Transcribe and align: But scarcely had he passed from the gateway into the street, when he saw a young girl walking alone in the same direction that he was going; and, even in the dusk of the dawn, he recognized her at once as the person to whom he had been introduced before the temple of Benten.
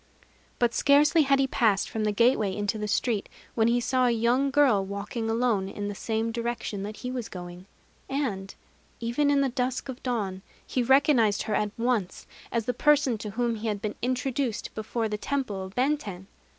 But 0.57 0.73
scarcely 0.73 1.21
had 1.21 1.37
he 1.37 1.45
passed 1.45 1.87
from 1.87 2.05
the 2.05 2.11
gateway 2.11 2.55
into 2.55 2.79
the 2.79 2.87
street, 2.87 3.29
when 3.53 3.67
he 3.67 3.79
saw 3.79 4.07
a 4.07 4.09
young 4.09 4.49
girl 4.49 4.83
walking 4.83 5.29
alone 5.29 5.69
in 5.69 5.89
the 5.89 5.93
same 5.93 6.31
direction 6.31 6.81
that 6.81 6.95
he 6.97 7.11
was 7.11 7.29
going; 7.29 7.67
and, 8.09 8.55
even 8.99 9.29
in 9.29 9.41
the 9.41 9.49
dusk 9.49 9.89
of 9.89 9.97
the 9.97 10.01
dawn, 10.01 10.41
he 10.65 10.81
recognized 10.81 11.43
her 11.43 11.53
at 11.53 11.69
once 11.77 12.25
as 12.51 12.65
the 12.65 12.73
person 12.73 13.19
to 13.19 13.29
whom 13.29 13.57
he 13.57 13.67
had 13.67 13.79
been 13.79 13.93
introduced 14.01 14.73
before 14.73 15.07
the 15.07 15.19
temple 15.19 15.63
of 15.63 15.75
Benten. 15.75 16.25